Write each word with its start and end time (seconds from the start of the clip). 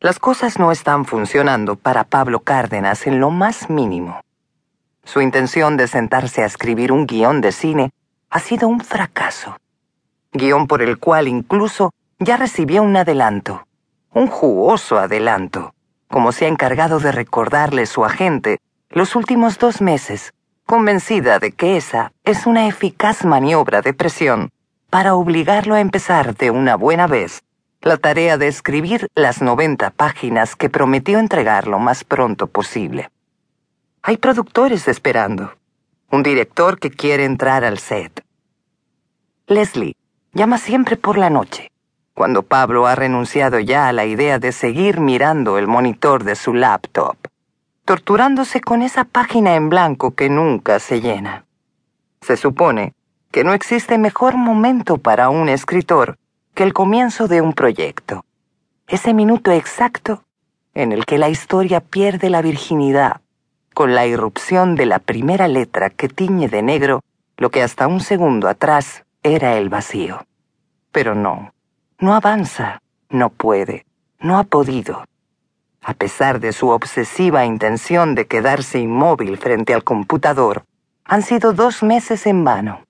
Las 0.00 0.20
cosas 0.20 0.60
no 0.60 0.70
están 0.70 1.04
funcionando 1.06 1.74
para 1.74 2.04
Pablo 2.04 2.38
Cárdenas 2.38 3.08
en 3.08 3.18
lo 3.18 3.30
más 3.30 3.68
mínimo. 3.68 4.20
Su 5.02 5.20
intención 5.20 5.76
de 5.76 5.88
sentarse 5.88 6.44
a 6.44 6.46
escribir 6.46 6.92
un 6.92 7.04
guion 7.04 7.40
de 7.40 7.50
cine 7.50 7.90
ha 8.30 8.38
sido 8.38 8.68
un 8.68 8.78
fracaso. 8.78 9.56
Guión 10.30 10.68
por 10.68 10.82
el 10.82 10.98
cual 10.98 11.26
incluso 11.26 11.90
ya 12.20 12.36
recibió 12.36 12.84
un 12.84 12.96
adelanto, 12.96 13.66
un 14.14 14.28
jugoso 14.28 15.00
adelanto, 15.00 15.74
como 16.06 16.30
se 16.30 16.44
ha 16.44 16.48
encargado 16.48 17.00
de 17.00 17.10
recordarle 17.10 17.84
su 17.84 18.04
agente 18.04 18.60
los 18.90 19.16
últimos 19.16 19.58
dos 19.58 19.80
meses, 19.80 20.32
convencida 20.64 21.40
de 21.40 21.50
que 21.50 21.76
esa 21.76 22.12
es 22.22 22.46
una 22.46 22.68
eficaz 22.68 23.24
maniobra 23.24 23.82
de 23.82 23.94
presión 23.94 24.50
para 24.90 25.16
obligarlo 25.16 25.74
a 25.74 25.80
empezar 25.80 26.36
de 26.36 26.52
una 26.52 26.76
buena 26.76 27.08
vez 27.08 27.42
la 27.80 27.96
tarea 27.96 28.38
de 28.38 28.48
escribir 28.48 29.08
las 29.14 29.40
90 29.40 29.90
páginas 29.90 30.56
que 30.56 30.68
prometió 30.68 31.18
entregar 31.18 31.68
lo 31.68 31.78
más 31.78 32.02
pronto 32.02 32.48
posible. 32.48 33.10
Hay 34.02 34.16
productores 34.16 34.88
esperando, 34.88 35.52
un 36.10 36.22
director 36.22 36.78
que 36.78 36.90
quiere 36.90 37.24
entrar 37.24 37.64
al 37.64 37.78
set. 37.78 38.24
Leslie 39.46 39.94
llama 40.32 40.58
siempre 40.58 40.96
por 40.96 41.18
la 41.18 41.30
noche, 41.30 41.70
cuando 42.14 42.42
Pablo 42.42 42.86
ha 42.86 42.96
renunciado 42.96 43.60
ya 43.60 43.88
a 43.88 43.92
la 43.92 44.06
idea 44.06 44.38
de 44.40 44.50
seguir 44.50 44.98
mirando 44.98 45.56
el 45.56 45.68
monitor 45.68 46.24
de 46.24 46.34
su 46.34 46.54
laptop, 46.54 47.16
torturándose 47.84 48.60
con 48.60 48.82
esa 48.82 49.04
página 49.04 49.54
en 49.54 49.68
blanco 49.68 50.14
que 50.14 50.28
nunca 50.28 50.80
se 50.80 51.00
llena. 51.00 51.44
Se 52.22 52.36
supone 52.36 52.94
que 53.30 53.44
no 53.44 53.52
existe 53.52 53.98
mejor 53.98 54.36
momento 54.36 54.98
para 54.98 55.30
un 55.30 55.48
escritor 55.48 56.18
que 56.58 56.64
el 56.64 56.72
comienzo 56.72 57.28
de 57.28 57.40
un 57.40 57.52
proyecto. 57.52 58.24
Ese 58.88 59.14
minuto 59.14 59.52
exacto 59.52 60.24
en 60.74 60.90
el 60.90 61.06
que 61.06 61.16
la 61.16 61.28
historia 61.28 61.78
pierde 61.78 62.30
la 62.30 62.42
virginidad 62.42 63.20
con 63.74 63.94
la 63.94 64.08
irrupción 64.08 64.74
de 64.74 64.84
la 64.84 64.98
primera 64.98 65.46
letra 65.46 65.88
que 65.88 66.08
tiñe 66.08 66.48
de 66.48 66.62
negro 66.62 67.04
lo 67.36 67.52
que 67.52 67.62
hasta 67.62 67.86
un 67.86 68.00
segundo 68.00 68.48
atrás 68.48 69.04
era 69.22 69.56
el 69.56 69.68
vacío. 69.68 70.26
Pero 70.90 71.14
no, 71.14 71.54
no 72.00 72.16
avanza, 72.16 72.82
no 73.08 73.30
puede, 73.30 73.86
no 74.18 74.36
ha 74.36 74.42
podido. 74.42 75.04
A 75.80 75.94
pesar 75.94 76.40
de 76.40 76.52
su 76.52 76.70
obsesiva 76.70 77.44
intención 77.44 78.16
de 78.16 78.26
quedarse 78.26 78.80
inmóvil 78.80 79.38
frente 79.38 79.74
al 79.74 79.84
computador, 79.84 80.64
han 81.04 81.22
sido 81.22 81.52
dos 81.52 81.84
meses 81.84 82.26
en 82.26 82.42
vano. 82.42 82.80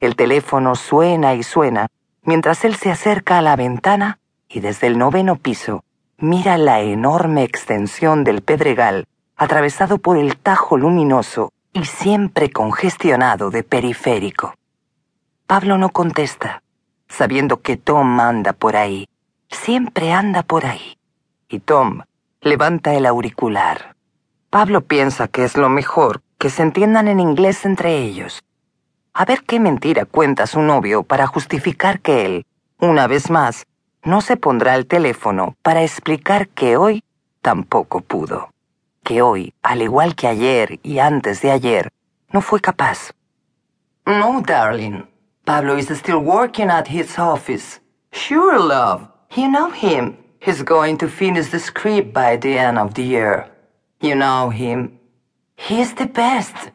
El 0.00 0.16
teléfono 0.16 0.74
suena 0.74 1.36
y 1.36 1.44
suena 1.44 1.86
mientras 2.22 2.64
él 2.64 2.76
se 2.76 2.90
acerca 2.90 3.38
a 3.38 3.42
la 3.42 3.56
ventana 3.56 4.18
y 4.48 4.60
desde 4.60 4.86
el 4.86 4.98
noveno 4.98 5.36
piso 5.36 5.84
mira 6.18 6.58
la 6.58 6.80
enorme 6.80 7.44
extensión 7.44 8.24
del 8.24 8.42
Pedregal 8.42 9.06
atravesado 9.36 9.98
por 9.98 10.18
el 10.18 10.36
Tajo 10.36 10.76
luminoso 10.76 11.52
y 11.72 11.84
siempre 11.84 12.50
congestionado 12.50 13.50
de 13.50 13.62
periférico. 13.62 14.54
Pablo 15.46 15.78
no 15.78 15.88
contesta, 15.88 16.62
sabiendo 17.08 17.62
que 17.62 17.76
Tom 17.76 18.20
anda 18.20 18.52
por 18.52 18.76
ahí, 18.76 19.08
siempre 19.48 20.12
anda 20.12 20.42
por 20.42 20.66
ahí. 20.66 20.98
Y 21.48 21.60
Tom 21.60 22.02
levanta 22.42 22.94
el 22.94 23.06
auricular. 23.06 23.96
Pablo 24.50 24.82
piensa 24.82 25.26
que 25.28 25.44
es 25.44 25.56
lo 25.56 25.68
mejor 25.68 26.22
que 26.38 26.50
se 26.50 26.62
entiendan 26.62 27.08
en 27.08 27.20
inglés 27.20 27.64
entre 27.64 27.98
ellos 27.98 28.42
a 29.12 29.24
ver 29.24 29.42
qué 29.42 29.60
mentira 29.60 30.04
cuenta 30.04 30.46
su 30.46 30.60
novio 30.60 31.02
para 31.02 31.26
justificar 31.26 32.00
que 32.00 32.26
él, 32.26 32.46
una 32.78 33.06
vez 33.06 33.30
más, 33.30 33.66
no 34.02 34.20
se 34.20 34.36
pondrá 34.36 34.74
al 34.74 34.86
teléfono 34.86 35.56
para 35.62 35.82
explicar 35.82 36.48
que 36.48 36.76
hoy 36.76 37.04
tampoco 37.42 38.00
pudo. 38.00 38.50
Que 39.04 39.22
hoy, 39.22 39.54
al 39.62 39.82
igual 39.82 40.14
que 40.14 40.26
ayer 40.26 40.78
y 40.82 40.98
antes 40.98 41.42
de 41.42 41.50
ayer, 41.50 41.90
no 42.32 42.40
fue 42.40 42.60
capaz. 42.60 43.12
No, 44.06 44.40
darling. 44.40 45.06
Pablo 45.44 45.76
is 45.76 45.90
still 45.90 46.18
working 46.18 46.70
at 46.70 46.86
his 46.88 47.18
office. 47.18 47.80
Sure, 48.12 48.58
love. 48.58 49.08
You 49.36 49.48
know 49.48 49.70
him. 49.70 50.16
He's 50.40 50.62
going 50.62 50.96
to 50.98 51.08
finish 51.08 51.50
the 51.50 51.58
script 51.58 52.12
by 52.12 52.36
the 52.36 52.58
end 52.58 52.78
of 52.78 52.94
the 52.94 53.02
year. 53.02 53.50
You 54.00 54.14
know 54.14 54.50
him. 54.50 54.98
He's 55.56 55.94
the 55.94 56.06
best. 56.06 56.70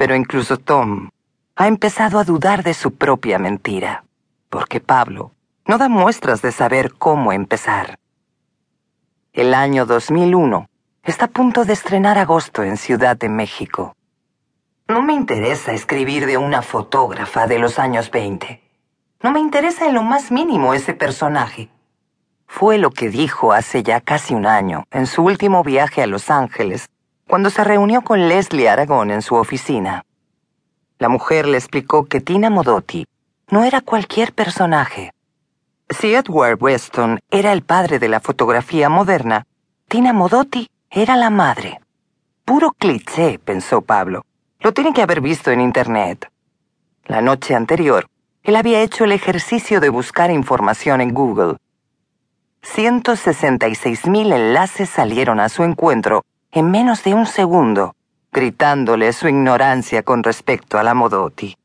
Pero 0.00 0.16
incluso 0.16 0.56
Tom 0.56 1.10
ha 1.56 1.68
empezado 1.68 2.18
a 2.18 2.24
dudar 2.24 2.62
de 2.62 2.72
su 2.72 2.94
propia 2.94 3.38
mentira, 3.38 4.04
porque 4.48 4.80
Pablo 4.80 5.32
no 5.66 5.76
da 5.76 5.90
muestras 5.90 6.40
de 6.40 6.52
saber 6.52 6.94
cómo 6.94 7.34
empezar. 7.34 7.98
El 9.34 9.52
año 9.52 9.84
2001 9.84 10.70
está 11.04 11.26
a 11.26 11.28
punto 11.28 11.66
de 11.66 11.74
estrenar 11.74 12.16
agosto 12.16 12.62
en 12.62 12.78
Ciudad 12.78 13.14
de 13.14 13.28
México. 13.28 13.94
No 14.88 15.02
me 15.02 15.12
interesa 15.12 15.74
escribir 15.74 16.24
de 16.24 16.38
una 16.38 16.62
fotógrafa 16.62 17.46
de 17.46 17.58
los 17.58 17.78
años 17.78 18.10
20. 18.10 18.58
No 19.22 19.32
me 19.32 19.40
interesa 19.40 19.86
en 19.86 19.92
lo 19.92 20.02
más 20.02 20.32
mínimo 20.32 20.72
ese 20.72 20.94
personaje. 20.94 21.68
Fue 22.46 22.78
lo 22.78 22.90
que 22.90 23.10
dijo 23.10 23.52
hace 23.52 23.82
ya 23.82 24.00
casi 24.00 24.32
un 24.32 24.46
año, 24.46 24.84
en 24.90 25.06
su 25.06 25.22
último 25.22 25.62
viaje 25.62 26.02
a 26.02 26.06
Los 26.06 26.30
Ángeles, 26.30 26.88
cuando 27.30 27.48
se 27.48 27.62
reunió 27.62 28.02
con 28.02 28.28
Leslie 28.28 28.68
Aragón 28.68 29.12
en 29.12 29.22
su 29.22 29.36
oficina. 29.36 30.04
La 30.98 31.08
mujer 31.08 31.46
le 31.46 31.58
explicó 31.58 32.06
que 32.06 32.20
Tina 32.20 32.50
Modotti 32.50 33.06
no 33.50 33.62
era 33.62 33.80
cualquier 33.80 34.32
personaje. 34.32 35.12
Si 35.88 36.12
Edward 36.12 36.60
Weston 36.60 37.20
era 37.30 37.52
el 37.52 37.62
padre 37.62 38.00
de 38.00 38.08
la 38.08 38.18
fotografía 38.18 38.88
moderna, 38.88 39.46
Tina 39.86 40.12
Modotti 40.12 40.68
era 40.90 41.14
la 41.14 41.30
madre. 41.30 41.78
Puro 42.44 42.72
cliché, 42.72 43.38
pensó 43.38 43.80
Pablo. 43.80 44.24
Lo 44.58 44.74
tiene 44.74 44.92
que 44.92 45.02
haber 45.02 45.20
visto 45.20 45.52
en 45.52 45.60
Internet. 45.60 46.28
La 47.04 47.22
noche 47.22 47.54
anterior, 47.54 48.08
él 48.42 48.56
había 48.56 48.82
hecho 48.82 49.04
el 49.04 49.12
ejercicio 49.12 49.78
de 49.78 49.88
buscar 49.88 50.32
información 50.32 51.00
en 51.00 51.14
Google. 51.14 51.58
166.000 52.64 54.34
enlaces 54.34 54.90
salieron 54.90 55.38
a 55.38 55.48
su 55.48 55.62
encuentro 55.62 56.24
en 56.52 56.70
menos 56.70 57.04
de 57.04 57.14
un 57.14 57.26
segundo, 57.26 57.94
gritándole 58.32 59.12
su 59.12 59.28
ignorancia 59.28 60.02
con 60.02 60.22
respecto 60.22 60.78
a 60.78 60.82
la 60.82 60.94
Modotti. 60.94 61.56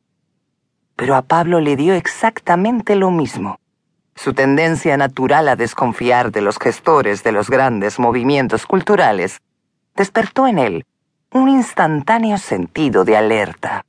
Pero 0.96 1.16
a 1.16 1.23
Pablo 1.23 1.59
le 1.59 1.75
dio 1.75 1.94
exactamente 1.94 2.96
lo 2.96 3.12
mismo. 3.12 3.59
Su 4.16 4.34
tendencia 4.34 4.96
natural 4.96 5.50
a 5.50 5.56
desconfiar 5.56 6.31
de 6.31 6.41
los 6.41 6.57
gestores 6.57 7.23
de 7.23 7.31
los 7.31 7.50
grandes 7.50 8.00
movimientos 8.00 8.66
culturales 8.66 9.41
despertó 9.96 10.47
en 10.47 10.59
él 10.59 10.85
un 11.31 11.50
instantáneo 11.50 12.38
sentido 12.38 13.03
de 13.03 13.17
alerta. 13.17 13.85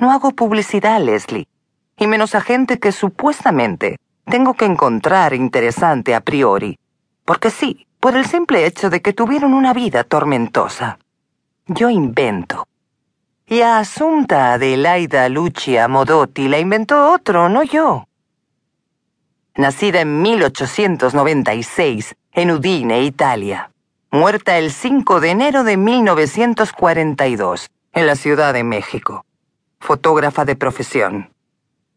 No 0.00 0.12
hago 0.12 0.30
publicidad, 0.30 1.00
Leslie, 1.00 1.46
y 1.98 2.06
menos 2.06 2.34
a 2.34 2.40
gente 2.40 2.78
que 2.78 2.92
supuestamente 2.92 3.98
tengo 4.24 4.54
que 4.54 4.64
encontrar 4.64 5.34
interesante 5.34 6.14
a 6.14 6.20
priori, 6.20 6.78
porque 7.24 7.50
sí, 7.50 7.86
por 8.04 8.18
el 8.18 8.26
simple 8.26 8.66
hecho 8.66 8.90
de 8.90 9.00
que 9.00 9.14
tuvieron 9.14 9.54
una 9.54 9.72
vida 9.72 10.04
tormentosa. 10.04 10.98
Yo 11.66 11.88
invento. 11.88 12.68
Y 13.46 13.62
a 13.62 13.78
Asunta 13.78 14.52
Adelaida 14.52 15.26
Lucia 15.30 15.88
Modotti 15.88 16.48
la 16.48 16.58
inventó 16.58 17.10
otro, 17.14 17.48
no 17.48 17.62
yo. 17.62 18.06
Nacida 19.54 20.02
en 20.02 20.20
1896 20.20 22.14
en 22.32 22.50
Udine, 22.50 23.04
Italia. 23.04 23.70
Muerta 24.10 24.58
el 24.58 24.70
5 24.70 25.20
de 25.20 25.30
enero 25.30 25.64
de 25.64 25.78
1942 25.78 27.70
en 27.94 28.06
la 28.06 28.16
Ciudad 28.16 28.52
de 28.52 28.64
México. 28.64 29.24
Fotógrafa 29.80 30.44
de 30.44 30.56
profesión. 30.56 31.30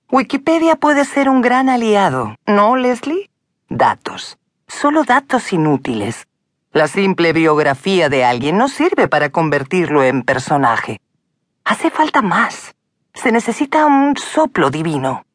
Wikipedia 0.09 0.77
puede 0.77 1.03
ser 1.03 1.27
un 1.27 1.41
gran 1.41 1.67
aliado, 1.67 2.37
¿no, 2.45 2.77
Leslie? 2.77 3.29
Datos 3.67 4.37
solo 4.67 5.03
datos 5.03 5.53
inútiles. 5.53 6.27
La 6.71 6.87
simple 6.87 7.33
biografía 7.33 8.09
de 8.09 8.25
alguien 8.25 8.57
no 8.57 8.67
sirve 8.67 9.07
para 9.07 9.29
convertirlo 9.29 10.03
en 10.03 10.23
personaje. 10.23 11.01
Hace 11.63 11.89
falta 11.89 12.21
más. 12.21 12.75
Se 13.13 13.31
necesita 13.31 13.85
un 13.85 14.15
soplo 14.17 14.69
divino. 14.69 15.26